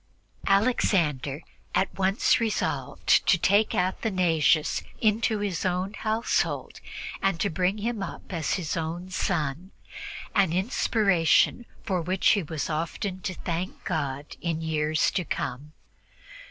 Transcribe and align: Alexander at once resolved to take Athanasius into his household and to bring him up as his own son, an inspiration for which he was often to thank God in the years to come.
Alexander 0.47 1.43
at 1.75 1.95
once 1.95 2.39
resolved 2.39 3.23
to 3.27 3.37
take 3.37 3.75
Athanasius 3.75 4.81
into 4.99 5.37
his 5.41 5.61
household 5.61 6.79
and 7.21 7.39
to 7.39 7.51
bring 7.51 7.77
him 7.77 8.01
up 8.01 8.33
as 8.33 8.55
his 8.55 8.75
own 8.75 9.11
son, 9.11 9.69
an 10.33 10.51
inspiration 10.53 11.67
for 11.83 12.01
which 12.01 12.29
he 12.31 12.41
was 12.41 12.67
often 12.67 13.19
to 13.21 13.35
thank 13.35 13.83
God 13.83 14.25
in 14.41 14.59
the 14.61 14.65
years 14.65 15.11
to 15.11 15.23
come. 15.23 15.71